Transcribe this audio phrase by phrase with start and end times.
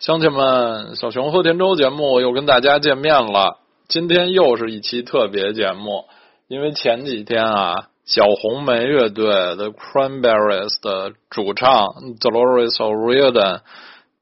[0.00, 3.58] 乡亲们，小熊和田周节目又跟大家见面了。
[3.86, 6.06] 今天又是一期特别节目，
[6.48, 11.84] 因为前几天啊，小红莓乐队的 Cranberries 的主唱
[12.18, 13.60] Dolores O'Riordan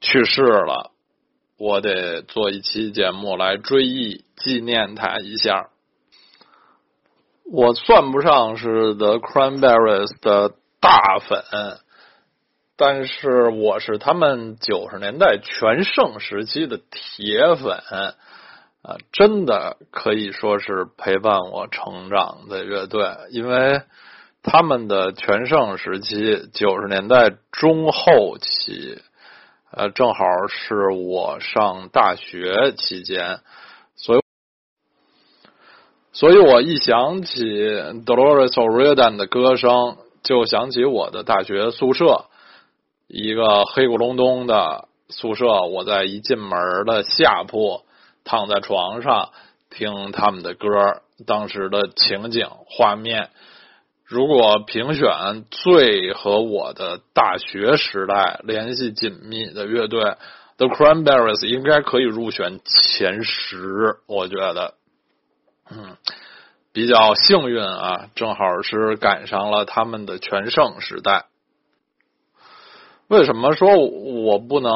[0.01, 0.91] 去世了，
[1.57, 5.69] 我得做一期节目来追忆纪念他一下。
[7.53, 11.45] 我算不上是 The Cranberries 的大粉。
[12.81, 17.77] 但是我是他们九十年代全盛时期的铁粉
[18.83, 23.83] 啊，真的可以说是陪伴我成长的乐队，因为
[24.45, 29.03] 他们的全盛时期九十年代中后期，
[29.73, 33.41] 呃，正好是我上大学期间，
[33.97, 34.21] 所以，
[36.13, 42.27] 所以我一想起 Dolores O'Riordan 的歌声，就想起我的大学宿舍。
[43.09, 47.83] 一个黑咕隆咚的宿舍，我在一进门的下铺
[48.23, 49.31] 躺在床上
[49.71, 50.69] 听他们的歌，
[51.27, 53.31] 当时的情景画面。
[54.05, 60.17] 如果评选最和我的大学时代联系紧密的乐队
[60.59, 63.97] ，The Cranberries 应该可以入选前十。
[64.07, 64.75] 我觉得，
[65.71, 65.97] 嗯，
[66.73, 71.27] 比较幸运啊，正好是赶上了他们的全盛时代。
[73.09, 74.73] 为什么说我不能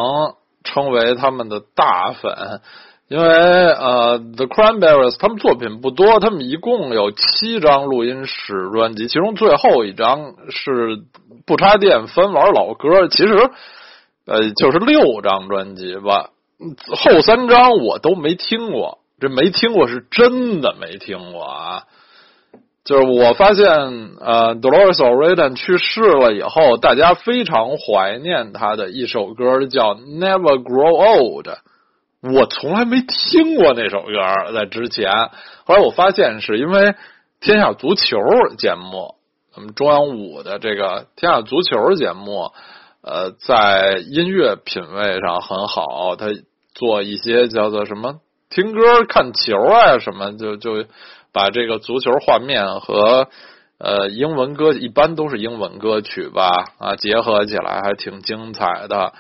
[0.65, 2.61] 称为他们的大粉？
[3.09, 11.03] 因为呃，The Cranberries 他们作品不多，他们一共有七张录音室专辑，其中最后一张是
[11.45, 13.51] 不插电分玩老歌，其实
[14.25, 16.31] 呃就是六张专辑吧，
[16.89, 21.83] 后三张我都没听过，这没听过是真的没听过啊。
[22.85, 31.47] 就是我发现，呃，Dolores O'Riordan 去世了以后，大家非常怀念他的一首歌，叫《Never Grow Old》。
[32.23, 35.13] 我从来没听过那首歌，在之前。
[35.65, 36.97] 后来我发现，是因为
[37.41, 38.19] 天下足球
[38.59, 39.15] 节目，
[39.55, 42.51] 咱们中央五的这个天下足球节目，
[43.01, 46.27] 呃，在音乐品味上很好，他
[46.75, 48.17] 做一些叫做什么
[48.51, 50.85] 听歌看球啊什么，就就。
[51.33, 53.29] 把这个足球画面和
[53.79, 59.13] 呃英文歌一般都是英文歌曲吧啊结合起来还挺精彩的。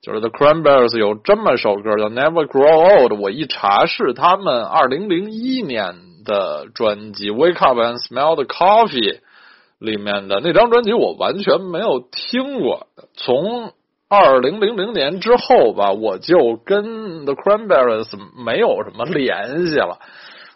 [0.00, 9.20] 就是 The Cranberries 有这么首歌叫 Never Grow Old，我一查是他们二零零一年的专辑 Wake Up and Smell the Coffee
[9.78, 12.88] 里面的那张专辑，我完全没有听过。
[13.14, 13.72] 从
[14.08, 18.10] 二零零零年之后吧，我就跟 The Cranberries
[18.44, 20.00] 没有什么联系了。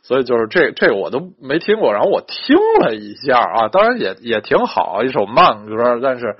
[0.06, 6.36] 所以就是这这我都没听过，然后我听了一下啊，当然也也挺好，一首慢歌，但是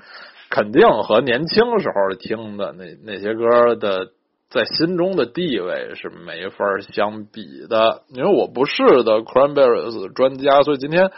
[0.49, 4.11] 肯定和年轻时候听的那那些歌的
[4.49, 8.03] 在心中的地位是没法相比的。
[8.07, 11.11] 因为我不是的 Cranberries 专家，所以今天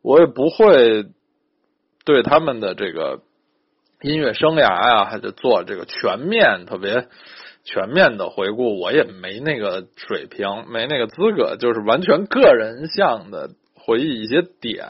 [0.00, 1.04] 我也不会
[2.06, 3.20] 对他们的这个
[4.00, 7.06] 音乐生涯呀，还得做这个全面特别。
[7.64, 14.84] 全面的回顾，我也没那个水平，没那个资格，就是完全个人向的回忆一些点。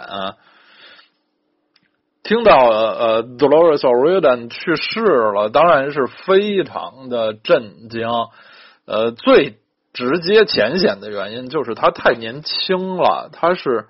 [2.23, 8.09] 听到呃，Dolores O'Riordan 去世了，当然是非常的震惊。
[8.87, 9.59] 呃，最
[9.93, 13.85] 直接浅显的原因就是他太年轻了，他是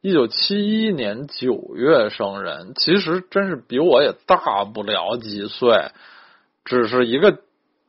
[0.00, 5.90] 一九七一年九月生人，其实真是比我也大不了几岁，
[6.64, 7.38] 只是一个。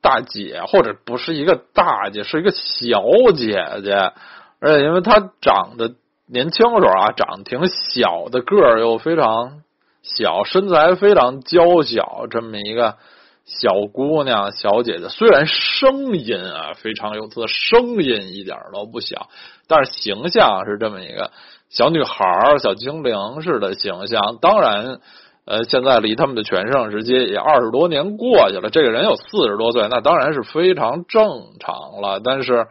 [0.04, 3.02] 大姐，或者不是一个大姐，是一个小
[3.36, 4.12] 姐姐，
[4.60, 5.96] 而且因为她长得
[6.28, 9.62] 年轻的时候啊，长得挺小的个儿，又非常
[10.02, 12.98] 小，身材非常娇小，这么一个
[13.46, 19.30] 小姑娘、小姐姐，虽然声音啊非常有特声音一点都不小，
[19.68, 21.32] 但是形象是这么一个
[21.70, 25.00] 小女孩、小精灵似的形象，当然。
[25.46, 28.70] 呃，现在离他们的全盛时期也二十多年过去了。
[28.70, 32.22] 这个人有四十多岁，那当然是非常正常了。
[32.24, 32.68] 但是，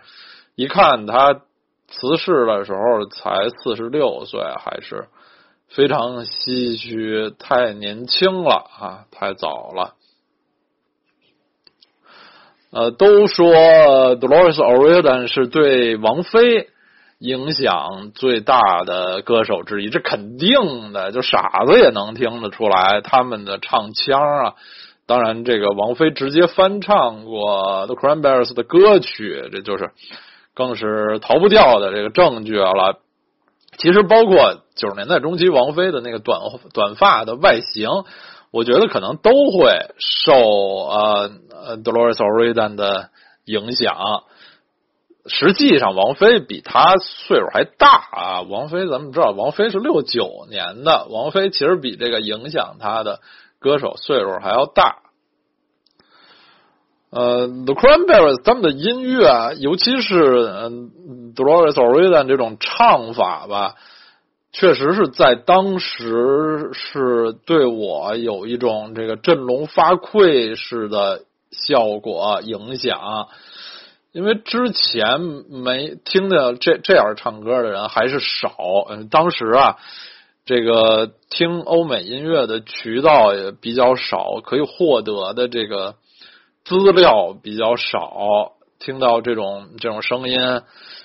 [0.55, 1.35] 一看他
[1.89, 5.09] 辞世的时候才四十六岁，还是
[5.69, 9.95] 非常唏嘘，太年轻了啊，太早了。
[12.71, 13.53] 呃，都说
[14.17, 16.71] Dolores O'Riordan 是对王菲。
[17.23, 24.55] 影响最大的歌手之一，这肯定的，就傻子也能听得出来他们的唱腔啊。
[25.07, 29.93] 当然，这个王菲直接翻唱过 The Cranberries 的歌曲，这就是
[30.53, 32.99] 更是逃不掉的这个证据了。
[33.79, 36.41] 其实，包括九十年代中期王菲的那个短
[36.75, 37.89] 短发的外形，
[38.51, 43.11] 我觉得可能都会受呃呃 Dolores O'Riordan 的
[43.45, 43.95] 影响。
[45.27, 48.43] 实际上，王菲比他岁数还大啊！
[48.43, 53.21] 王菲咱们知道，王菲是六九年的，王菲其实比这个影响他的
[53.61, 54.97] 歌手岁数还要大。
[57.11, 63.75] 呃，The Cranberries 他们的音乐，尤其是嗯 Dolores O'Riordan 这种唱法吧，
[64.51, 73.29] 确实是在当时是对我有一种这个振聋发聩式的效果影响。
[74.13, 78.55] 因为之前没听的这这样唱歌的人还是少，
[78.91, 79.79] 嗯，当时啊，
[80.45, 85.95] 这个听欧美音乐的渠道也比较少，可以获得的这个
[86.63, 90.39] 资料比较少，听到这种这种声音，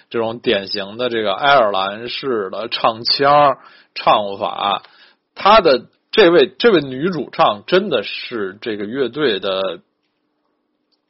[0.09, 3.55] 这种典型的这个爱尔兰式的唱腔
[3.95, 4.83] 唱法，
[5.33, 9.79] 他的这位这位女主唱真的是这个乐队的。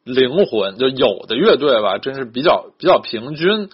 [0.08, 3.70] 灵魂就有的乐队吧，真是比较比较平均。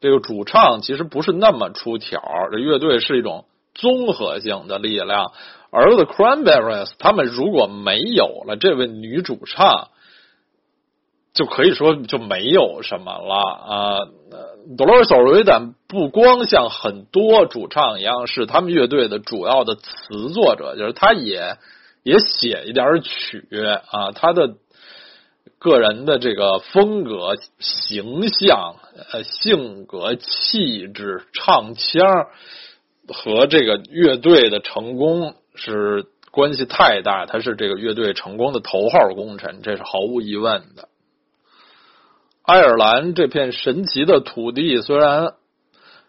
[0.00, 2.20] 这个主唱其实不是那么出挑，
[2.52, 5.32] 这乐队是一种综合性的力量。
[5.70, 9.88] 而 The Cranberries 他们如果没有了这位女主唱，
[11.32, 13.98] 就可以说就没有什么了啊。
[14.76, 21.56] Dolores O'Riordan 不光像很多主唱一样是他们乐队的主要的词作者，就是他也
[22.02, 23.48] 也写一点曲
[23.90, 24.56] 啊，他的。
[25.58, 28.76] 个人的这个风格、形象、
[29.12, 32.26] 呃性格、气质、唱腔
[33.08, 40.88] 和这个乐队的成功是关系太大，他是这个乐队成功的头号功臣，这是毫无疑问的。
[42.42, 45.32] 爱尔兰这片神奇的土地虽然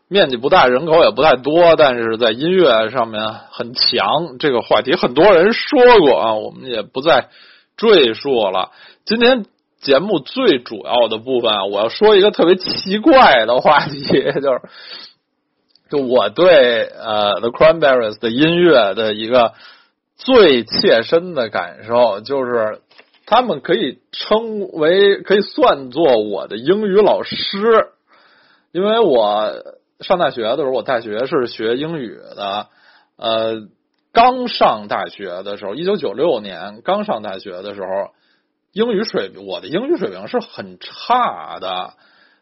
[0.10, 4.38] 面积不大，人口也不太多，但是在音乐上面很强。
[4.38, 7.30] 这个话题很多人说过啊，我们也不再
[7.78, 8.72] 赘述了。
[9.06, 9.46] 今天
[9.80, 14.04] 节目最主要的部分，我要说一个特别奇怪的话题，
[14.42, 14.62] 就是，
[15.90, 19.54] 就我对呃 The Cranberries 的音乐的一个
[20.18, 22.82] 最切身的感受，就是
[23.28, 27.38] 他们可以称为可以算作我的英语老师，
[28.72, 29.54] 因为我
[30.00, 32.68] 上大学的时候，我大学是学英语的，
[33.18, 33.68] 呃，
[34.18, 37.88] 刚上大学的时候，一九九六年刚上大学的时候。
[38.74, 41.94] 英语水平，我的英语水平是很差的。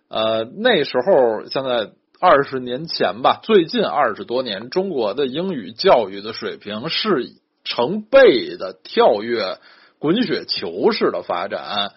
[0.09, 7.31] 呃，那时候，现在二十年前吧，最近二十多年，中国的英语教育的水平是
[7.63, 9.59] 成倍的跳跃、
[9.97, 11.93] 滚雪球式的发展。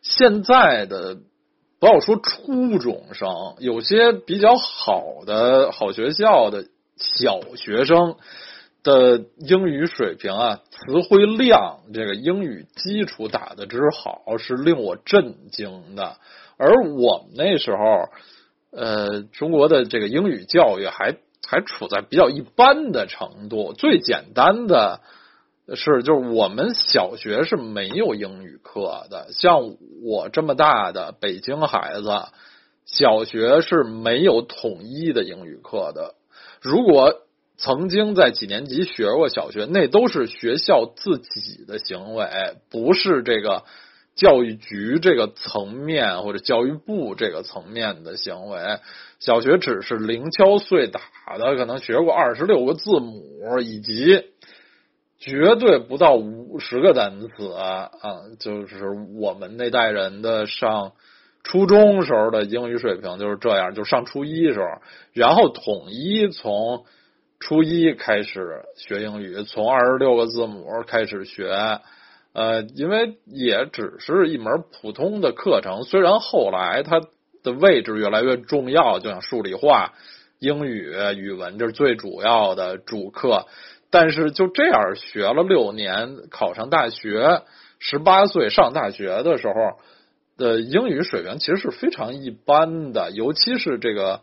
[0.00, 1.18] 现在的
[1.78, 3.28] 不要说初中生，
[3.58, 6.64] 有些比较好的好学校的
[6.96, 8.16] 小学生。
[8.84, 16.18] 的英语水平啊，词汇量，这个英语基础打的之好，是令我震惊的。
[16.58, 18.08] 而我们那时候，
[18.70, 23.72] 呃，中国的这个英语教育还还处在比较一般的程度。
[23.72, 25.00] 最简单的
[25.74, 29.28] 是，就是我们小学是没有英语课的。
[29.32, 32.10] 像我这么大的北京孩子，
[32.84, 36.14] 小学是没有统一的英语课的。
[36.60, 37.23] 如果
[37.56, 42.26] 曾经在几年级学过小学，那都是学校自己的行为，
[42.68, 43.62] 不是这个
[44.16, 48.58] 教育局这个层面或者教育部这个层面的行为。
[49.20, 51.00] 小学只是零敲碎打
[51.38, 54.24] 的，可能学过二十六个字母，以及
[55.20, 57.90] 绝对不到五十个单词啊！
[58.40, 60.92] 就是我们那代人的上
[61.44, 64.66] 初中时候的英语水平就是这样，就上初一时候，
[65.12, 66.84] 然后统一从。
[67.44, 71.52] 初一开始学英语，从二十六个字母开始学，
[72.32, 75.82] 呃，因为也只是一门普通的课程。
[75.82, 77.02] 虽然后来它
[77.42, 79.92] 的位置越来越重要，就像数理化、
[80.38, 83.44] 英语、语文这是最主要的主课，
[83.90, 87.42] 但是就这样学了六年，考上大学，
[87.78, 89.54] 十八岁上大学的时候
[90.38, 94.22] 的英语水平其实是非常一般的，尤其是这个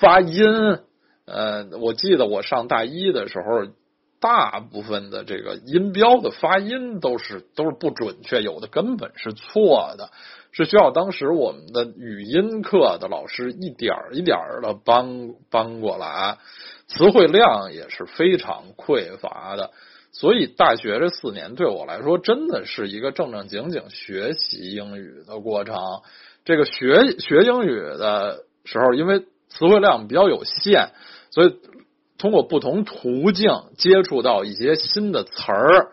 [0.00, 0.78] 发音。
[1.26, 3.72] 呃，我记得我上大一的时候，
[4.20, 10.10] 大部分的这个音标的发音都是都是不准确，有的根本是错的，
[10.52, 16.38] 是需要当时我们的语音课的老师一点一点的帮帮过来，
[16.86, 19.72] 词汇量也是非常匮乏的，
[20.12, 25.76] 所以大学这四年对我来说真的是一个正正经经学习英语的过程。
[26.44, 30.90] 这个学学英语的时候，因为词汇量比较有限。
[31.30, 31.56] 所以，
[32.18, 35.92] 通过不同途径接触到一些新的词儿，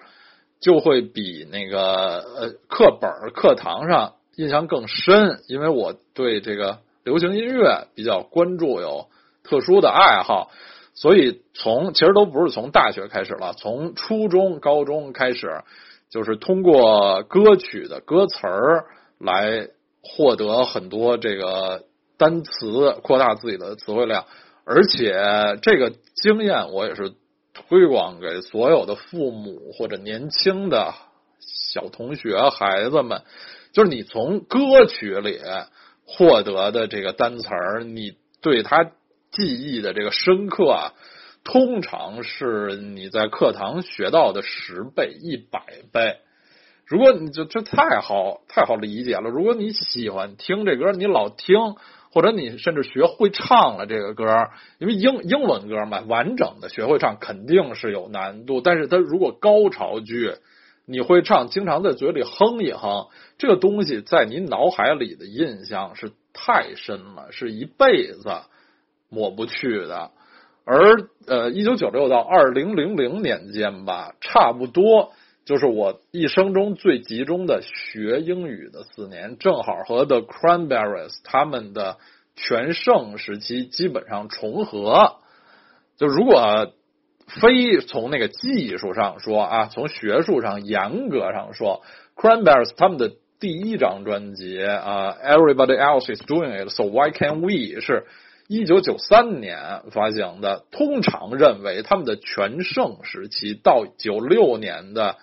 [0.60, 9.08] 就会比那个呃课本课堂上印象更深，因为我对这个流行音乐比较关注，有
[9.44, 10.52] 特殊的爱好，
[10.94, 15.64] 所以从其实都不是从大学开始了，从初中、高中开始，
[16.12, 18.86] 就是通过歌曲的歌词儿
[19.18, 19.70] 来
[20.04, 21.86] 获得很多这个
[22.22, 24.26] 单词，扩大自己的词汇量，
[24.64, 25.12] 而且
[25.64, 27.14] 这个经验我也是。
[27.54, 30.94] 推广给所有的父母或者年轻的
[31.42, 33.24] 小同学、孩子们，
[33.74, 35.42] 就是你从歌曲里
[36.06, 38.86] 获得的这个单词儿，你对他
[39.32, 40.94] 记忆的这个深刻啊，
[41.44, 45.62] 通常是你在课堂学到的十倍、一百
[45.92, 46.20] 倍。
[46.86, 51.76] 如果你就这太好太好理解了，如果你喜欢听这歌，你老听。
[52.12, 54.50] 或者你甚至学会唱了这个歌，
[54.80, 58.60] 因为英英文歌嘛，完整的学会唱肯定是有难度。
[58.62, 60.36] 但是它如果高潮句
[60.86, 68.30] 你会唱，经常在嘴里哼一哼，这个东西在你脑海里的印象是太深了，是一辈子
[69.10, 70.12] 抹不去的。
[70.66, 75.14] 而呃，一九九六到二零零零年间吧，差不多。
[75.44, 81.98] 就是我一生中最集中的学英语的四年，正好和 The Cranberries 他们的
[82.36, 85.18] 全盛时期基本上重合。
[85.98, 86.74] 就如果
[87.28, 91.82] 非从那个技术上说啊，从学术上严格上说
[92.16, 98.06] ，Cranberries 他们的第一张专辑啊，Everybody Else Is Doing It，So Why Can We 是
[98.52, 100.66] 一九九三年发行的。
[100.72, 105.16] 通常认为他们的全盛时期到九六年的。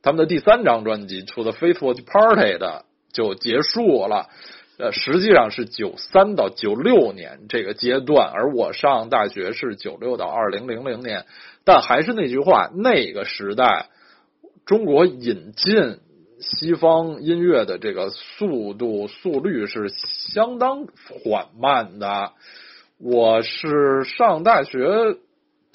[0.00, 4.28] 他们的第三张专辑《出的 Faithful Party》的就结束了，
[4.78, 11.26] 呃，实际上是九三到九六年这个阶段，而我上大学是九六到二零零零年。
[11.64, 13.88] 但还是那句话，那个时代
[14.66, 15.98] 中国引进
[16.38, 20.86] 西方音乐的这个速度速率是相当
[21.24, 22.34] 缓慢的。
[22.98, 25.16] 我是上大学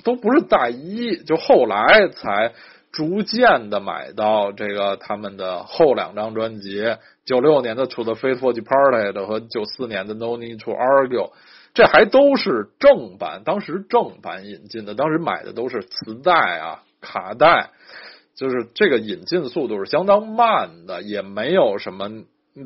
[0.04, 2.54] 都不是大一，就后来才。
[2.94, 11.30] 逐渐的买到这个他们的后两张专辑，九六年的《To the Faithful Departed》和九四年的《No Need to Argue》，
[11.74, 17.72] 这还都是正版，当时正版引进的，当时买的都是磁带啊、卡带，
[18.36, 22.12] 就是这个引进速度是相当慢的，也没有什么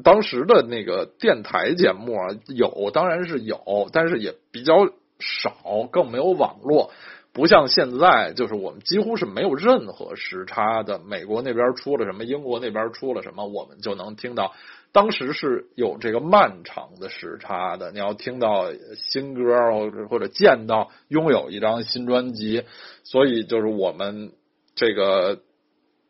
[0.03, 4.87] 当时的那个电台节目啊有，当然是有，但是也比较
[5.19, 6.91] 少，更没有网络。
[7.33, 10.97] 不像现在，就是我们几乎是没有任何时差的。
[10.97, 14.55] 美国那边出了什么，英国那边出了什么，我们就能听到。
[14.91, 17.91] 当时是有这个漫长的时差的。
[17.91, 22.63] 你要听到新歌，或者或者见到拥有一张新专辑，
[23.03, 24.31] 所以就是我们
[24.73, 25.39] 这个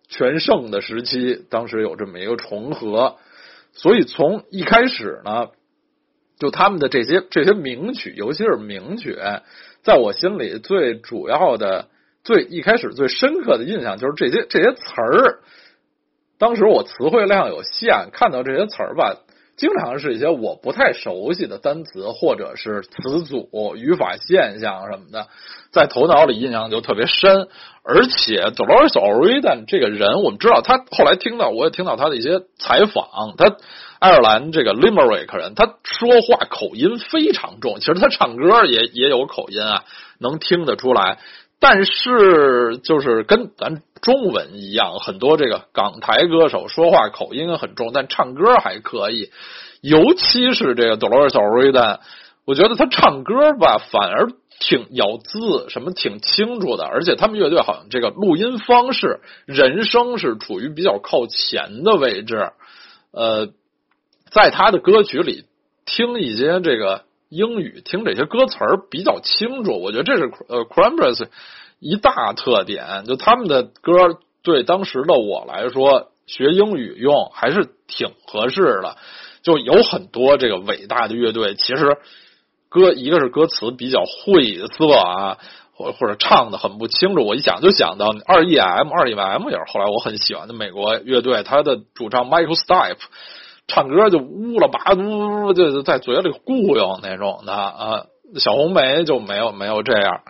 [0.08, 3.18] 全盛的时期，当时有这么一个重合。
[3.78, 5.50] 所以从一开始呢，
[6.40, 9.18] 就他们的这些这些名曲，尤其是名曲。
[9.84, 11.88] 在我心里最主要的、
[12.24, 15.40] 最一开始最深刻的印象就是这些这些词儿。
[16.40, 19.16] 当时我词汇量有限，看到这些词儿吧，
[19.58, 25.28] 经常是一些我不太熟悉的单词或者是词组、语法现象什么的，
[25.72, 27.50] 在头脑里印象就特别深。
[27.84, 33.58] 而且 Dolores O'Riordan 这个人，我们知道他后来听到，我也听到他的一些采访，他。
[34.00, 39.86] 爱尔兰这个 Limerick 人，他说话口音非常重，其实他唱歌也也有口音啊，
[40.20, 41.18] 能听得出来。
[41.60, 49.32] 但是就是跟咱中文一样，很多这个港台歌手说话口音很重，但唱歌还可以。
[49.82, 52.00] 尤其是这个 Dolores O'Riordan，
[52.46, 62.52] 我觉得他唱歌吧，反而挺咬字什么挺清楚的，而且他们乐队好像这个录音方式，人声是处于比较靠前的位置，
[63.12, 63.50] 呃。
[64.30, 65.46] 在他的歌曲里
[65.86, 71.28] 听一些这个英语，听这些歌词儿比较清楚，我觉得这是呃 Cranberries
[71.80, 73.04] 一大特点。
[73.06, 78.98] 就他们的歌对当时的我来说，学英语用还是挺合适的。
[79.44, 81.98] 就有很多这个伟大的乐队，其实
[82.70, 85.38] 歌一个是歌词比较晦涩啊，
[85.74, 87.26] 或或者唱的很不清楚。
[87.26, 92.98] 我一想就想到二 E M，二 E M 也是后来我很喜欢的美国乐队，他的主唱 Michael Stipe。
[93.70, 98.06] 唱歌就呜了吧嘟，就在嘴里咕悠那种的啊。
[98.36, 100.22] 小红梅就没有没有这样。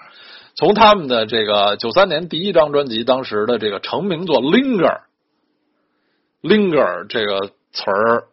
[0.57, 5.01] 从他们的这个九三年第一张专辑，当时的这个成名作《Linger》
[6.41, 8.23] ，Linger 这个词儿，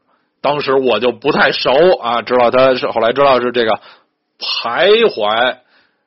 [0.41, 2.23] 当时我就不太熟啊。
[2.23, 3.79] 知道他是后来知道是这个
[4.39, 5.59] 徘徊、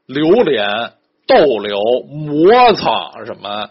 [0.08, 0.94] 流连、
[1.28, 3.70] 逗留、磨蹭什么。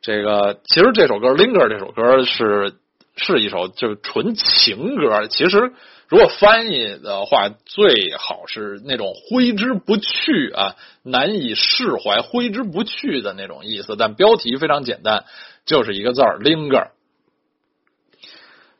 [0.00, 2.72] 这个其实这首歌《Linger》这首歌是
[3.16, 5.74] 是一首就是纯情歌，其实。
[6.12, 13.96] 如果翻译的话，最好是那种挥之不去啊，难以释怀、挥之不去的那种意思。
[13.96, 15.24] 但标题非常简单，
[15.64, 16.88] 就是一个字儿 “linger”。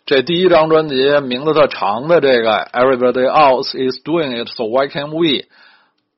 [0.05, 5.47] 这第一张专辑名字特长的这个 “Everybody Else Is Doing It So Why Can't We”，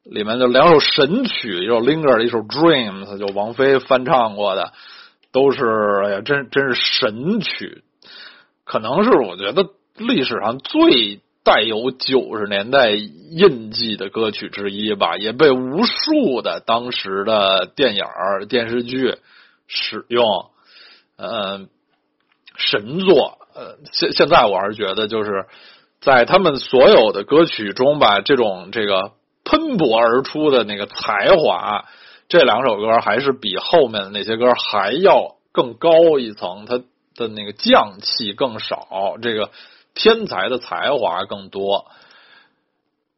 [0.02, 4.72] 里面就两首神曲，一首《Linger》，一首《Dreams》，就王菲翻唱过的，
[5.30, 5.62] 都是
[6.06, 7.84] 哎呀，真真是神曲。
[8.64, 9.68] 可能是我觉得。
[9.96, 18.02] 历史上最带有九十年代印记的歌曲之一吧，也被无数的当时的电影、
[18.48, 19.18] 电视剧
[19.68, 20.24] 使用。
[21.16, 21.68] 嗯，
[22.56, 23.38] 神作。
[23.54, 25.46] 呃，现现在我还是觉得，就是
[26.00, 29.12] 在他们所有的歌曲中吧，这种这个
[29.44, 31.84] 喷薄而出的那个才华，
[32.28, 36.78] 这两首歌还是比后面的那些歌还要更高一层，它
[37.14, 39.18] 的那个匠气更少。
[39.22, 39.50] 这个。
[39.94, 41.86] 天才的才华更多，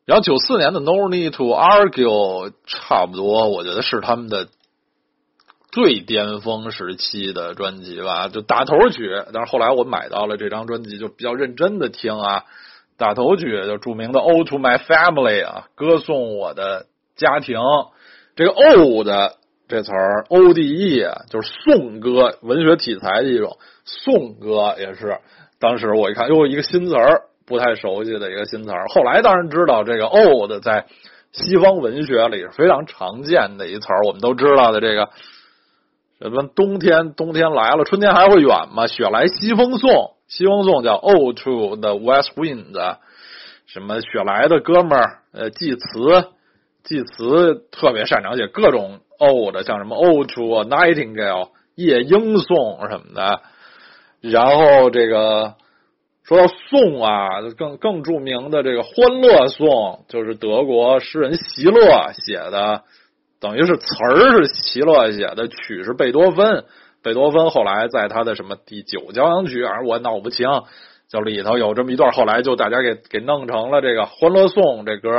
[0.05, 4.49] 然后九四年的《No Need to Argue》差不多，我觉得是他们的
[5.73, 9.11] 最巅峰时期的专辑吧，就打头曲。
[9.33, 12.45] 但是后来我买到了这张专辑，就比较认真的听啊。
[12.99, 17.59] 打头曲就著名的《O to My Family》啊，歌颂我的家庭。
[18.37, 19.33] 这个 “Ode”
[19.69, 25.19] 这词儿，“O D E” 就是颂歌，文学题材的一种颂歌，也是。
[25.59, 28.87] 当时我一看，又一个新词儿，不太熟悉的一个新词儿。
[28.89, 30.87] 后来当然知道，这个 “old” 在
[31.33, 34.03] 西方文学里是非常常见的一词儿。
[34.05, 35.09] 我们都知道的这个
[36.21, 38.87] 什么冬天，冬天来了，春天还会远吗？
[38.87, 42.97] 雪来西风送，西风送叫 old to the west wind”。
[43.67, 46.29] 什么雪来的哥们儿，呃，祭词，
[46.85, 53.41] 祭词特别擅长写各种 old，像什么 old to a nightingale”，夜莺颂什么的。
[54.31, 55.55] 然后这个
[56.25, 59.69] 说到颂啊，更更著名的这个《欢乐颂》，
[60.09, 62.83] 就是德国诗人席勒写的，
[63.41, 66.65] 等于是词儿是席勒写的，曲是贝多芬。
[67.03, 70.49] 贝多芬后来在他的什么第九交响曲，而我闹不清，
[71.09, 75.11] 就里头有这么一段，后来就大家给给弄成了这个《欢乐颂》这歌。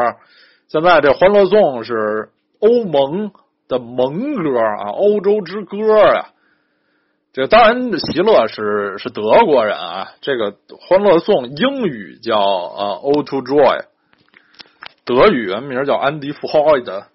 [0.68, 2.28] 现在这《欢乐颂》是
[2.60, 3.32] 欧盟
[3.70, 6.32] 的盟歌啊，欧洲之歌呀。
[7.38, 10.08] 这当然，席勒是是德国人啊。
[10.22, 13.82] 这个《欢乐颂》英语叫呃《O to Joy》，
[15.06, 17.06] 德语原名叫安迪·富豪的。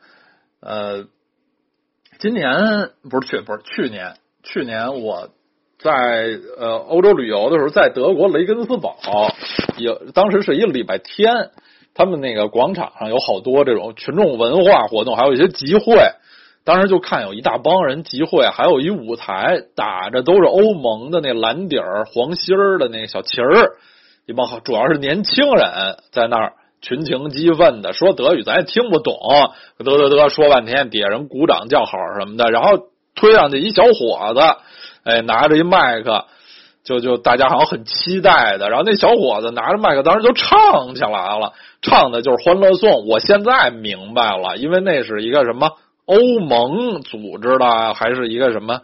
[0.60, 1.06] 呃，
[2.20, 2.52] 今年
[3.10, 5.30] 不是去不是去年，去年我
[5.80, 8.96] 在呃欧洲旅游的时候，在德国雷根斯堡，
[9.76, 11.50] 有当时是一个礼拜天，
[11.94, 15.96] 他们那个广场上有好多这种群众文化活动，还有一些集会。
[16.64, 23.72] 当时就看有一大帮人集会，还有一舞台打着都是欧盟的那蓝底儿黄心儿的那小旗儿，
[24.26, 29.14] 一帮主要是年轻人在那儿群情激愤的说德语，咱也听不懂，
[29.78, 32.78] 嘚嘚嘚说半天，底下人鼓掌叫好什么的，然后
[33.16, 34.40] 推上去一小伙子，
[35.02, 36.26] 哎，拿着一麦克，
[36.84, 42.90] 就就大家好像很期待的，然后那小伙子拿着麦克，当时就唱起来了，唱的就是《欢乐颂》。
[43.08, 45.72] 我现在明白了，因为那是一个什么？
[46.06, 48.80] 欧盟组织的还是一个什么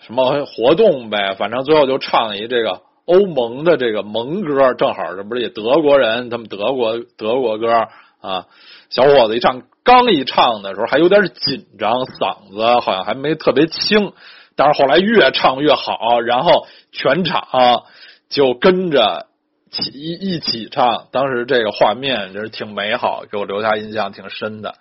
[0.00, 1.34] 什么活动呗？
[1.38, 7.86] 反正最后就唱一这个欧盟的这个盟歌，正好这不是也德国人，他们德国德国歌
[8.20, 8.46] 啊。
[8.90, 14.12] 小伙子一唱，刚一唱的时候还有点紧张，嗓子好像还没特别清，
[14.54, 17.84] 但是后来越唱越好，然后全场
[18.28, 19.28] 就跟着
[19.94, 21.06] 一一起唱。
[21.10, 24.74] 当时这个画面就是挺美好，给我留下印象挺深的。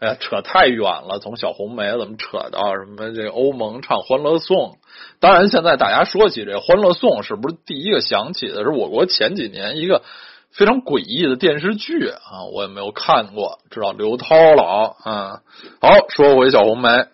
[0.00, 4.72] 哎呀，扯太远了，从小红梅怎么扯到什么这个欧盟唱《欢乐颂》？
[5.20, 10.02] 当然，现在大家说起这《欢乐颂》，是不是第一个想起的是我国前几年一个
[10.50, 12.44] 非常诡异的电视剧啊？
[12.52, 15.40] 我也没有看过，知道刘涛了啊。
[15.80, 17.06] 好，说回小红梅，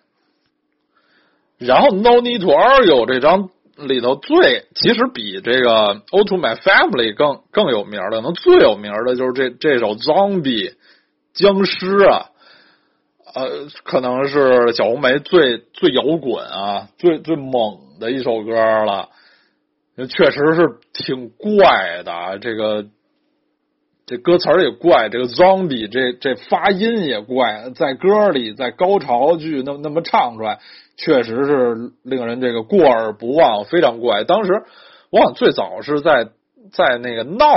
[1.59, 10.71] 然后《No Need to Argue》这张里头最其实比这个《o to My Family》更更有名的，能最有名的就是这这首《Zombie》
[11.33, 12.30] 僵尸啊。
[13.33, 18.53] 呃，可能是小红梅最最摇滚啊，最最猛的一首歌
[18.85, 19.09] 了。
[20.09, 22.85] 确实是挺怪的，这个
[24.05, 30.59] 这歌词也怪，这个 zombie 这这发音也怪，在歌里在高潮句那那么唱出来，
[30.97, 34.23] 确实是令人这个过耳不忘，非常怪。
[34.23, 34.51] 当时
[35.11, 36.29] 我想最早是在
[36.71, 37.47] 在那个闹。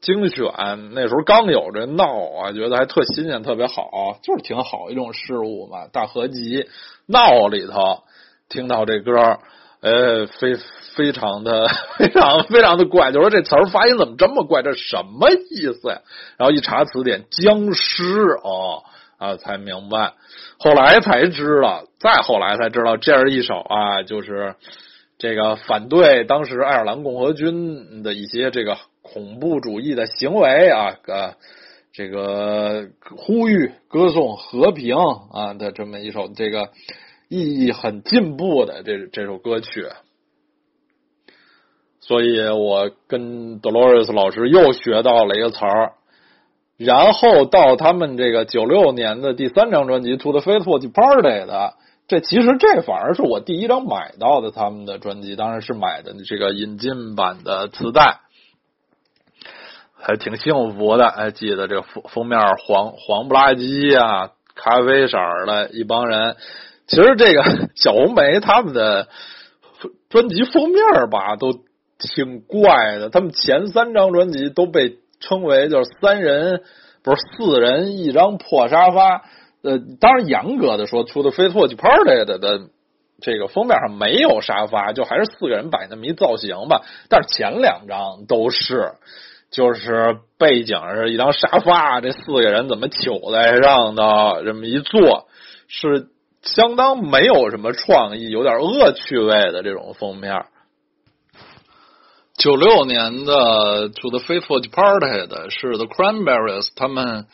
[0.00, 0.46] 精选
[0.94, 2.06] 那时候刚有这闹
[2.38, 5.86] 啊，觉得还特新鲜，特别好，就是挺好一种事物嘛。
[5.92, 6.68] 大合集
[7.06, 8.02] 闹里头
[8.48, 9.38] 听到这歌，
[9.80, 10.56] 呃，非
[10.94, 11.68] 非常的
[11.98, 14.62] 非常非常的怪，就说这词儿发音怎么这么怪？
[14.62, 16.00] 这什么意思呀？
[16.38, 18.04] 然后一查词典，僵尸
[18.42, 18.84] 哦
[19.18, 20.14] 啊，才明白。
[20.58, 24.54] 后来才知道，再后来才知道，这是一首啊，就是
[25.18, 31.34] 这个反对当时爱尔兰共和军的一些这个恐怖主义的行为啊，呃，
[31.92, 36.70] 这个呼吁歌颂和平啊的这么一首这个
[37.28, 39.86] 意义很进步的这这首歌曲。
[42.00, 45.92] 所以我跟 Dolores 老师又学到了一个词儿。
[46.76, 51.74] 然后到他们这个九六年的第三张专辑《To the Faithful Departed》的，
[52.08, 58.20] 这其实这反而是我第一张买到的他们的专辑，当然是买的这个引进版的磁带，
[59.94, 61.10] 还挺幸福的。
[61.10, 66.36] 还记得这个封封面黄黄不拉几啊，咖啡色的一帮人。
[66.86, 67.42] 其实这个
[67.76, 69.08] 小红梅他们的
[70.10, 71.52] 专辑封面吧，都
[71.98, 73.08] 挺怪的。
[73.10, 74.98] 他们前三张专辑都被。
[75.20, 76.64] 称为就是三人
[77.02, 79.22] 不是四人一张破沙发，
[79.64, 82.68] 呃，当然严格的说，出的《飞错去 Party》的的
[83.20, 86.82] 这个封面上没有沙发，就还是四个人摆那么一造型吧。
[87.08, 88.92] 但是前两张都是，
[89.50, 95.26] 就是背景是一张沙发，这四个人怎么糗在上的这么一坐，
[95.66, 96.08] 是
[96.42, 100.44] 相当没有什么创意，有点恶趣味的这种封面。
[102.36, 107.26] 九六年的《To the Faithful Departed》是 The Cranberries 他们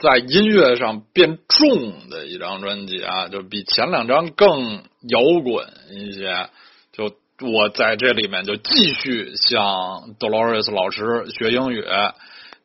[0.00, 6.48] 在音乐上变重的一张专辑啊，就比前两张更摇滚一些。
[6.92, 7.12] 就
[7.46, 11.84] 我在这里面就继续向 Dolores 老师学英语。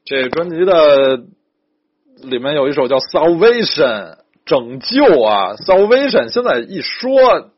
[0.06, 1.18] 这专辑的
[2.24, 4.16] 里面有一首叫《Salvation》，
[4.46, 7.50] 拯救啊，《Salvation》现在一说。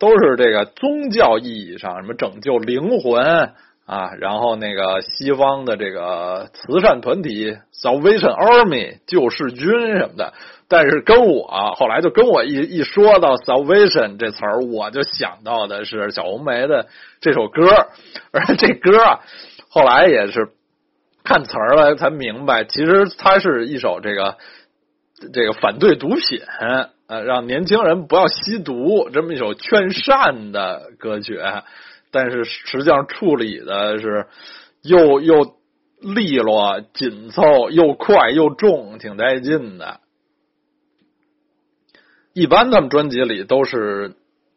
[0.00, 3.52] 都是这个宗教意义上什么拯救灵魂
[3.90, 10.32] 啊，然后那个西方的这个慈善团体 Salvation Army 救世军什么的，
[10.68, 16.86] 但是跟我后来就跟我一一说到 Salvation 这词儿，我就想到的是小红梅的
[17.20, 17.88] 这首歌，
[18.30, 19.20] 而这歌啊，
[19.68, 20.50] 后来也是
[21.24, 24.36] 看词儿了才明白，其实它是一首这个
[25.32, 26.40] 这个反对毒品。
[27.08, 31.40] 呃，让年轻人不要吸毒，这么一首劝善的歌曲，
[32.10, 34.26] 但是实际上处理的是
[34.82, 35.56] 又又
[36.00, 40.00] 利落、紧凑、又快又重，挺带劲的。
[42.32, 44.14] 一般他们专辑里都是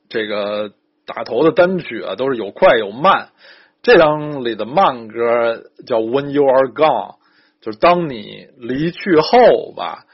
[0.10, 0.72] 这个
[1.06, 3.30] 打头的单曲啊，都是有快有慢。
[3.82, 7.16] 这张里的慢歌叫《When You Are Gone》，
[7.62, 10.06] 就是当你离去后吧。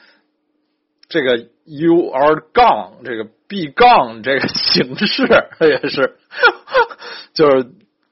[1.07, 5.23] 这个 you are gone，这个 be gone 这个形式
[5.59, 6.17] 也是，
[7.39, 7.67] 就是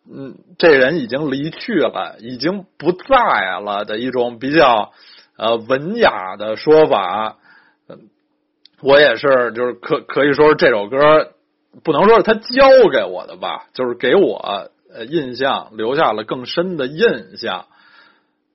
[0.09, 4.93] 嗯，这人已经离去了，已经不在了的一种比较
[5.35, 7.35] 呃文雅的说法。
[8.79, 11.33] 我也是，就是可可以说是这首歌
[11.83, 17.65] 不能说是他教给我的吧，就是给我呃印象留下了更深的印象。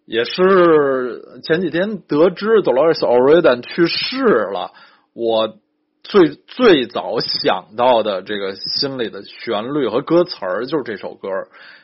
[0.06, 4.72] 也是前几天得知 Dolores O'Riordan 去世了，
[5.12, 5.58] 我
[6.02, 11.28] 最最早想到的这个心里的旋律和歌词儿就是这首歌。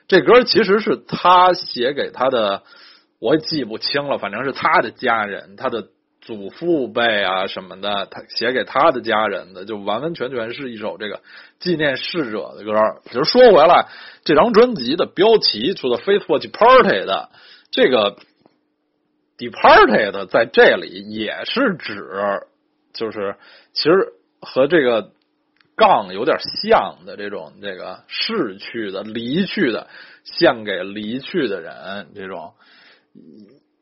[0.06, 2.62] 这歌其实是他写给他的，
[3.20, 5.88] 我也记不清了，反正是他的家人，他的
[6.20, 11.20] 祖父辈啊什么的，他写给他的家人的，就完完全全是一首这个
[11.58, 12.72] 纪念逝者的歌。
[13.04, 13.88] 其实说回来，
[14.24, 17.28] 这张专辑的标题除了 Faithful Party 的。
[17.70, 18.16] 这个
[19.36, 22.00] departed 在这里也是指，
[22.98, 23.36] 就是
[23.72, 25.12] 其实和这个
[25.76, 29.86] 杠有点像的这种这个逝去的、离去的，
[30.24, 32.52] 献给离去的人这种。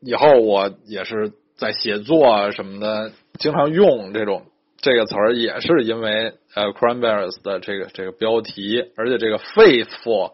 [0.01, 4.45] 以后我也是在写作什么的，经常用这种
[4.77, 10.33] 这个词儿，也是因为呃 cranberries 的这个这个标题，而且这个 faithful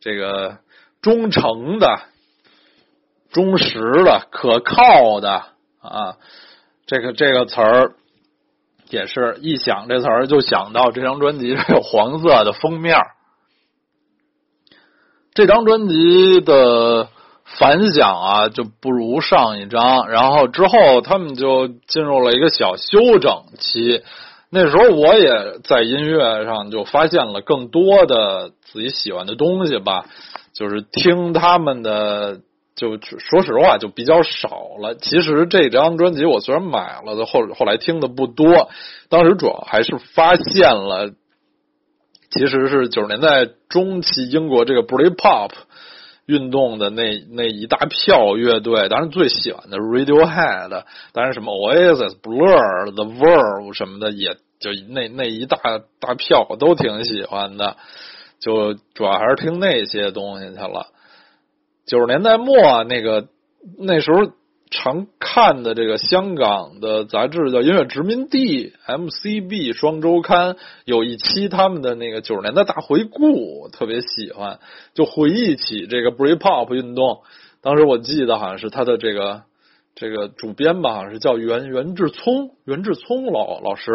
[0.00, 0.58] 这个
[1.00, 2.00] 忠诚的。
[3.30, 5.44] 忠实的、可靠的
[5.82, 6.16] 啊，
[6.86, 7.92] 这个这个词儿
[8.90, 12.96] 也是一想这词儿就想到这张专辑是有黄色的封面。
[15.34, 17.08] 这张专辑的
[17.44, 24.02] 反响啊就不如上一张，然后之后他们就进入了一个小休整期。
[24.50, 30.06] 那时候我也在音乐上就发现了更多的自己喜欢的东西吧，
[30.54, 32.40] 就是听他们的。
[32.78, 34.94] 就说实话，就比较少了。
[34.94, 38.70] 其实这张专辑我虽然买了，后后来听的不多。
[39.08, 41.10] 当时主要还是发现了
[42.30, 45.50] 其实是九十年代中期英国这个 Britpop
[46.26, 55.58] 运动的那那一大票乐队，当然最喜欢的 Radiohead，当然什么 Oasis、Blur、The Verve 什么的，也就那那一大
[56.00, 57.76] 大票我都挺喜欢的，
[58.40, 60.88] 就主要还是听那些东西去了。
[61.88, 63.26] 九十年代末那个
[63.78, 64.30] 那时候。
[64.70, 74.58] 常看的这个香港的杂志叫《音乐殖民地》，MCB 双周刊有一期他们的那个九十年代大回顾，特别喜欢，
[74.92, 77.22] 就回忆起这个 Britpop 运动。
[77.62, 79.44] 当时我记得好像是他的这个
[79.94, 83.90] 这个主编吧，好像是叫袁袁志聪，袁志聪老老师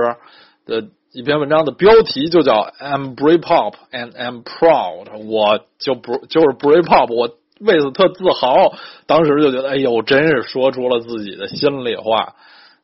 [0.65, 7.37] 的一篇文章的标题就叫 "I'm Britpop and I'm proud"，我就不就是 Britpop，我。
[7.65, 8.73] 为此特自豪，
[9.07, 12.35] 当时就觉得，哎呦，真是说出了自己的心里话。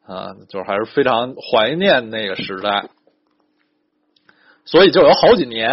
[0.10, 2.90] 啊，就是还是非常怀念那个时代，
[4.66, 5.70] 所以就有好几年，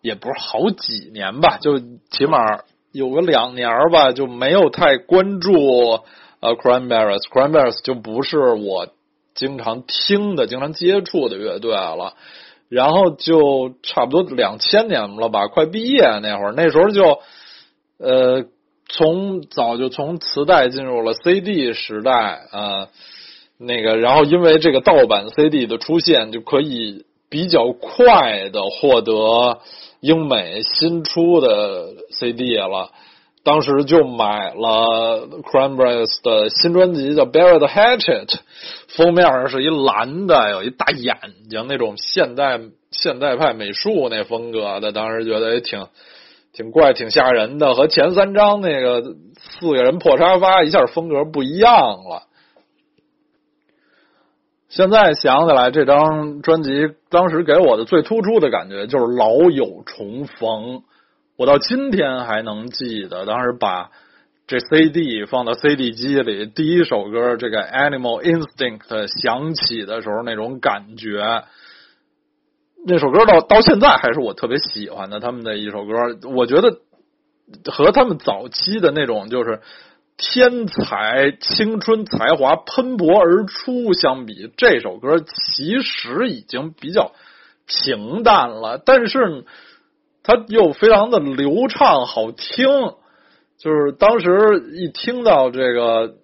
[0.00, 1.78] 也不是好几年吧，就
[2.10, 2.40] 起码
[2.90, 5.52] 有个两年吧，就没有太关注
[6.40, 8.88] 呃 Cranberries，Cranberries 就不是我
[9.36, 12.14] 经常听的、经常接触的乐队了，
[12.68, 17.20] 然后就差不多两千年了吧，快毕业那会儿，那时候就。
[18.04, 18.44] 呃，
[18.86, 22.12] 从早就从磁带进入了 CD 时代
[22.50, 22.88] 啊，
[23.58, 29.60] 那个，然后因为这个盗版 CD 的出现，就可以比较快的获得
[30.00, 32.90] 英美新出的 CD 了。
[33.42, 38.26] 当时就买了 Cranberries 的新专辑叫《Bury the Hatchet》，
[38.88, 41.16] 封面上是一蓝的，有一大眼
[41.48, 45.86] 睛那种现代现代派美术那风格的，当时觉得也挺。
[46.54, 49.02] 挺怪，挺吓人的，和前三张那个
[49.36, 52.22] 四个人破沙发一下风格不一样了。
[54.68, 60.82] 现在想起来，这张专辑当时给我的最突出的感觉就是老友重逢。
[61.36, 63.90] 我到今天还能记得，当时把
[64.46, 68.86] 这 CD 放到 CD 机里，第一首歌这个《Animal Instinct》
[69.22, 71.44] 响起的时候那种感觉。
[72.86, 75.94] 那首歌到到现在还是我特别喜欢的，他们的一首歌，
[76.34, 76.80] 我觉得
[77.72, 79.60] 和他们早期的那种就是
[80.18, 87.12] 天才青春才华喷薄而出相比，这首歌其实已经比较
[87.66, 89.44] 平淡了，但是
[90.22, 92.68] 它又非常的流畅好听，
[93.58, 96.16] 就是当时一听到这个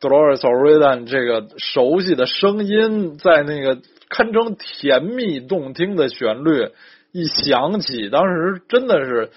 [0.00, 3.80] Dolores O'Riordan 这个熟悉的声音，在那个。
[4.10, 6.70] 堪称甜蜜动听的旋律
[7.12, 9.30] 一响起，当时真的是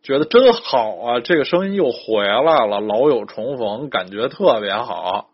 [0.00, 1.18] 觉得真好啊！
[1.18, 5.30] 这个声音又回来了，老友重逢，感觉特别好。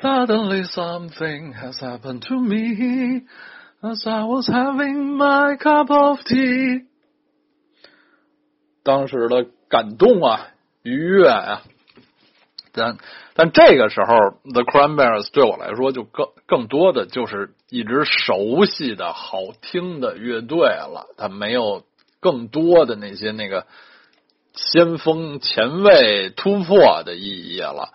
[0.00, 3.26] Suddenly something has happened to me
[3.80, 6.86] as I was having my cup of tea。
[8.82, 10.48] 当时的感动啊，
[10.82, 11.62] 愉悦啊。
[12.74, 12.96] 但
[13.34, 14.16] 但这个时候
[14.50, 21.82] ，The Cranberries 对我来说就更更多的就是一支熟悉的好听的乐队了，它没有
[22.18, 23.66] 更多的那些那个
[24.54, 27.90] 先锋、前卫、突破的意义了。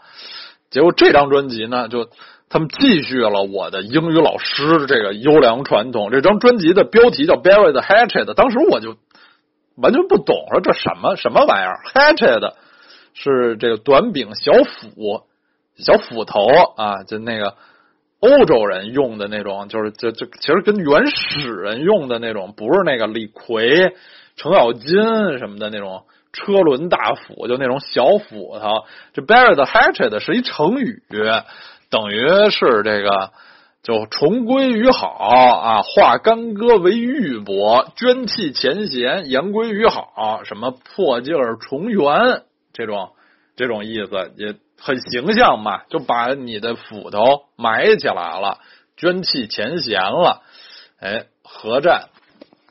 [0.70, 2.10] 结果这张专辑呢，就
[2.48, 6.12] 他们继续了我的英语老师这个优良传统。
[6.12, 8.96] 这张专辑的标题叫《Bury the Hatchet》，当时我就
[9.76, 12.54] 完全不懂，说这什么什么玩意儿，Hatchet。
[13.20, 15.24] 是这个短柄小斧，
[15.76, 17.56] 小斧头啊，就那个
[18.20, 23.94] 欧洲人用的那种，就是就就其实跟原始人用的那种，不是那个李逵、
[24.36, 28.86] 程咬金什么的那种车轮大斧，就那种小斧头。
[29.14, 31.02] 这 bear the hatchet 是一成语，
[31.90, 33.32] 等于是这个
[33.82, 42.44] 就重归于好啊，化干戈为玉帛，捐弃前嫌，言归于好，什么破镜重圆。
[42.78, 43.14] 这种
[43.56, 48.60] 这种意思也很形象嘛，就把你的斧头埋起来了，
[48.96, 50.44] 捐弃前嫌了，
[51.00, 52.10] 哎，和战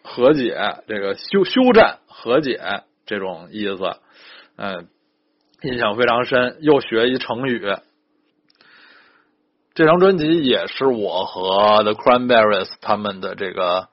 [0.05, 2.61] 和解，这个休休战和解
[3.05, 3.97] 这种意思，
[4.57, 4.87] 嗯，
[5.63, 6.59] 印象非常深。
[6.61, 7.61] 又学一成语，
[9.75, 13.89] 这张专辑也是我和 The Cranberries 他们的这个。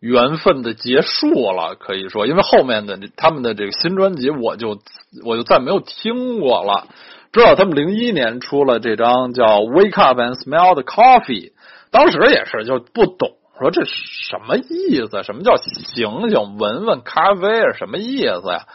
[0.00, 4.78] 缘分的结束了，可以说，因为后面的他们的这个新专辑，我就
[5.24, 6.88] 我就再没有听过了。
[7.32, 11.50] 知道他们零一年出了这张叫《Wake Up and Smell the Coffee》，
[11.92, 15.22] 当时也是就不懂，说这什么意思？
[15.22, 18.66] 什么叫醒醒闻闻咖啡是什么意思呀？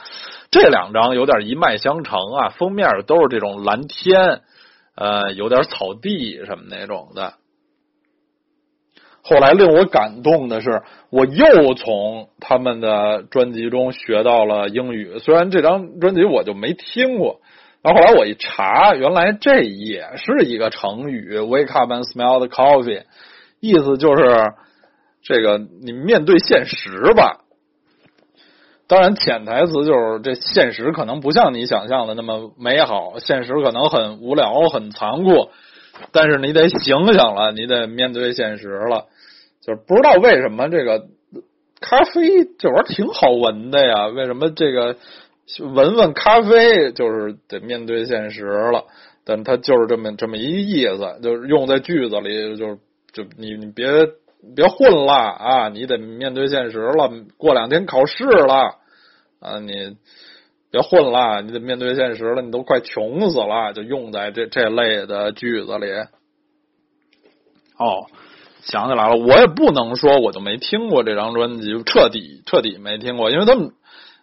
[0.51, 4.41] 这两张有点一脉相承啊，封面都是这种蓝天，
[4.95, 7.33] 呃，有点草地什么那种的。
[9.27, 15.17] 后来令我感动的是，我又从他们的专辑中学到了英语。
[15.17, 17.39] 虽然这张专辑我就没听过，
[17.81, 23.01] 然后后来我一查，原来这也是一个成语，“wake up and smell the coffee”，
[23.59, 24.53] 意思就是
[25.23, 27.41] 这个你面对现实吧。
[28.87, 35.49] 当然，潜台词就是这现实可能不像你想象的那么美好，现实可能很无聊、很残酷，
[36.11, 39.05] 但是你得醒醒了，你得面对现实了。
[39.65, 41.07] 就是不知道为什么这个
[41.81, 44.07] 咖啡这玩意儿挺好闻的呀？
[44.07, 44.95] 为什么这个
[45.59, 48.85] 闻闻咖啡就是得面对现实了？
[49.23, 52.77] 但它就是这么这么一意思，就是用在句子里，就是
[53.11, 53.87] 就你你别
[54.55, 55.69] 别混了啊！
[55.69, 58.75] 你得面对现实了，过两天考试了
[59.39, 59.57] 啊！
[59.59, 59.97] 你
[60.69, 65.87] 别混了，你得面对现实了，你都快穷死了，就用在这这类的句子里。
[67.79, 68.05] 哦。
[68.65, 73.69] 想起来了，我也不能说我就没听过这张专辑，彻底彻底没听过，因为他们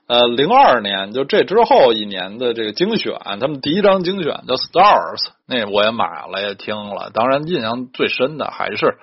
[0.09, 8.97] 呃零二年就这之后一年的这个精选，他们第一张精选叫 Stars，那我也买了也听了，当然印象最深的还是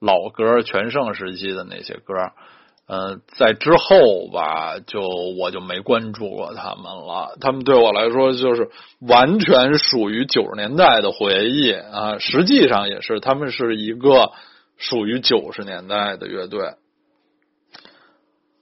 [0.00, 2.14] 老歌全盛时期的那些歌，
[2.86, 5.00] 呃，在之后吧，就
[5.40, 14.30] 我就没关注过他们了，他们对我来说就是完全属于九十年代的回忆啊，实际上也是他们是一个。
[14.78, 16.74] 属于九十年代的乐队。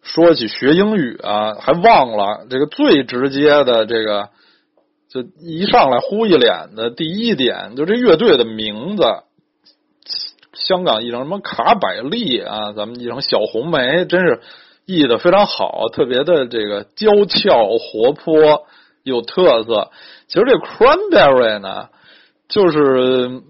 [0.03, 4.31] 说起学英语啊，还忘了这个最直接的这个，
[5.09, 9.03] 就一上来呼一脸的第一点，就这乐队的名字，
[10.55, 14.41] 香港译成什么卡百利啊，咱们译成小红梅，真是
[14.87, 18.67] 译的非常好，特别的这个娇俏活泼
[19.03, 19.91] 有特色。
[20.29, 21.89] 其实这 cranberry 呢，
[22.49, 23.43] 就是。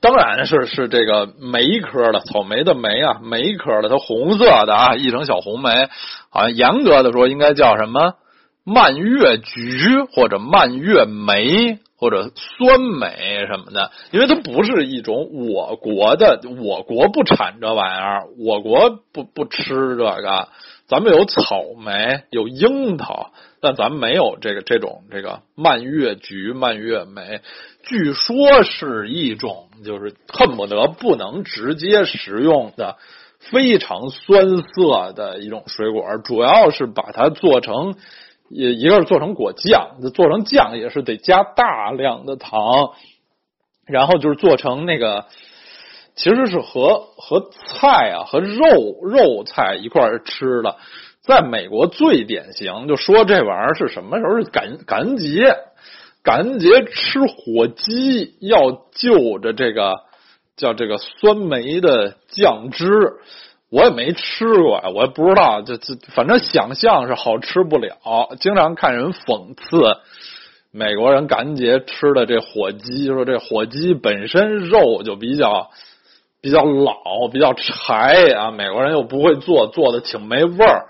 [0.00, 5.88] 当然是是这个梅科的草莓的梅啊，梅科的它红色的啊，译成小红梅，
[6.30, 8.14] 好像严格的说应该叫什么？
[8.64, 20.48] 蔓越橘或者蔓越莓或者酸梅什么的，因为它不是一种我国的，我国不产这玩意儿，我国不不吃这个，
[20.86, 23.30] 咱们有草莓有樱桃，
[23.60, 27.40] 但咱没有这个这种这个蔓越橘蔓越莓。
[27.84, 32.96] 据说是一种，就是恨不得不能直接食用的
[33.38, 37.94] 非常酸涩的一种水果，主要是把它做成，
[38.50, 42.90] 一一个是做成果酱，做成酱也是得加大量的糖，
[43.86, 45.26] 然后就是做成那个，
[46.14, 50.76] 其实是和和菜啊和肉肉菜一块吃的，
[51.28, 55.44] 在美国最典型，就说这玩意儿是什么时候是感感恩节。
[56.24, 59.96] 感恩节吃火鸡要就着这个
[60.56, 62.88] 叫这个酸梅的酱汁，
[63.70, 67.94] 我也没吃过，我也不知道，就就反正想象是好吃不了。
[68.40, 69.78] 经常看人讽刺
[70.70, 75.70] 美国人感恩节吃的这火鸡，说这火鸡本身肉就比较
[76.40, 80.86] 比较老，比较柴啊，美国人又不会做，做的挺没味儿，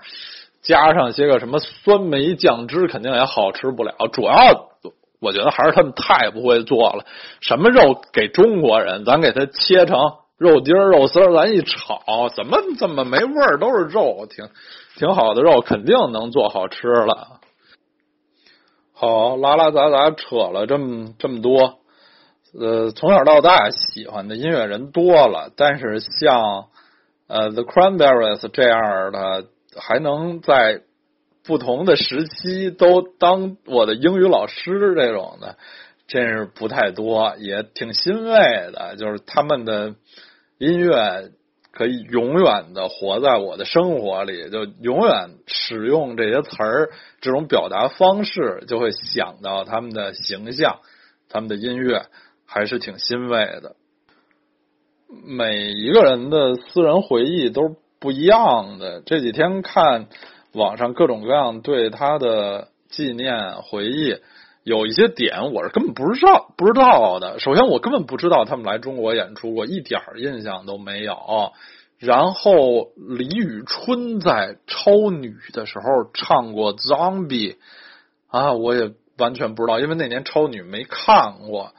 [0.61, 3.93] 加上些个什么酸梅酱汁，肯定也好吃不了。
[4.11, 4.69] 主要。
[5.21, 7.03] 我觉得还是他们太不会做了。
[7.41, 9.99] 什么肉给中国人，咱给它切成
[10.37, 13.57] 肉丁、肉丝，咱一炒，怎么怎么没味儿？
[13.59, 14.47] 都是肉，挺
[14.95, 17.41] 挺好的肉，肯定能做好吃了。
[18.93, 21.79] 好，拉拉杂杂扯了这么这么多。
[22.57, 26.67] 呃，从小到大喜欢的音乐人多了，但是像
[27.27, 30.81] 呃 The Cranberries 这样的，还能在。
[31.41, 35.57] 不同的时期都当我的英语老师这种的，
[36.05, 38.37] 真是不太多，也挺欣慰
[38.71, 38.95] 的。
[38.99, 39.95] 就是他们的
[40.59, 41.31] 音乐
[41.71, 50.81] 可以永远的活在我的生活里，就永远使用这些词儿，这种表达方式，就会想到他们的形象，
[51.29, 52.05] 他们的音乐，
[52.49, 53.75] 还是挺欣慰的。
[55.25, 59.01] 每一个人的私人回忆都不一样的。
[59.05, 60.07] 这几天看。
[60.53, 64.15] 网上各种各样对他的纪念回忆，
[64.63, 67.37] 有一些点我是根本不知道不知道的。
[67.37, 71.15] 首先，我根本不知道他们来中国演出过，一点印象都没有。
[71.99, 77.53] 然后，李宇春在超女的时候唱过《Zombie》，
[78.27, 81.73] 啊，我也完全不知道，因为那年超女没看过。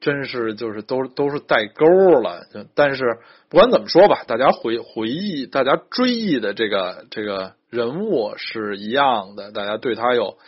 [0.00, 1.86] 真是就是都都是带钩
[2.22, 3.18] 了，但是
[3.50, 10.38] 不管怎么说吧，大家回回忆，大家追忆的这个这个人物是一样的，大家对他有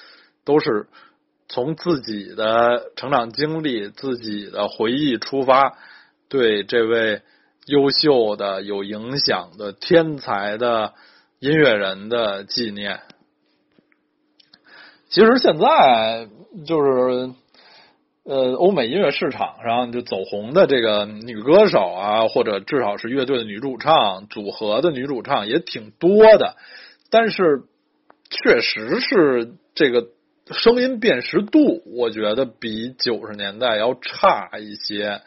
[0.45, 0.87] 都是
[1.49, 5.77] 从自己的成长经历、自己的回忆出发，
[6.31, 7.21] 对这位
[7.67, 10.95] 优秀的、有影响的、天才的
[11.41, 13.01] 音乐人的纪念。
[15.11, 16.27] 其实现在
[16.67, 17.35] 就是
[18.25, 26.57] 呃，欧美音乐市场上就走红的这个女歌手啊，或者至少是乐队的女主唱、组合的女主唱也挺多的，
[27.11, 27.63] 但是
[28.31, 30.09] 确实是这个。
[30.51, 35.21] 声音辨识度，我觉得比九十年代要差一些。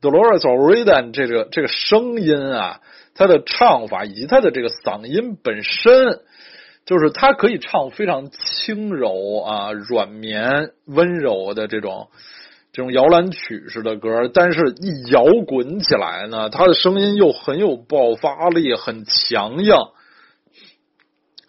[0.00, 2.80] Dolores O'Riordan 这个这个声音啊，
[3.14, 6.20] 她的唱法以及她的这个嗓音本身，
[6.84, 12.08] 就是他可以唱非常轻柔啊、软绵、温柔的这种
[12.72, 19.74] 这种摇篮曲式的歌，但是一摇滚起来呢，他的声音又很有爆发力，很强硬。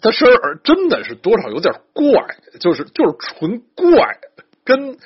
[0.02, 4.20] 他声儿真的是多少有点怪，就是就是纯怪，
[4.64, 4.98] 跟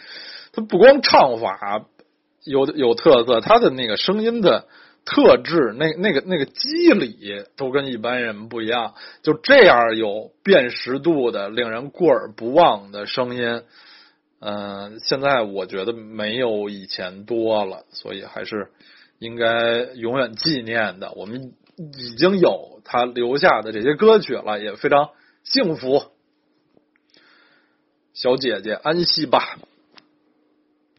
[0.52, 1.86] 他不光唱法
[2.44, 4.68] 有有特色，他的那个声音的
[5.10, 8.94] 特质，那那个那个机理都跟一般人不一样。
[9.24, 13.64] 就这样有辨识度的、令人过耳不忘的声音，
[14.40, 18.70] 嗯，现在我觉得没有以前多了，所以还是
[19.18, 21.12] 应该永远纪念的。
[21.14, 21.54] 我们。
[21.98, 25.12] 已经有他留下的这些歌曲了，也非常
[25.46, 26.04] 幸福。
[28.14, 29.58] 小姐姐安息吧。